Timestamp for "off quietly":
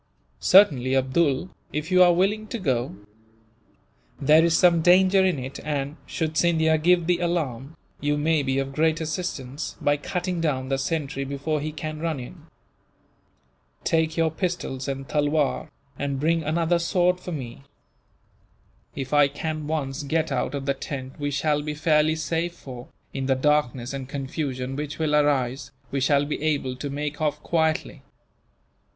27.21-28.01